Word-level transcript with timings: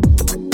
Bye. 0.00 0.47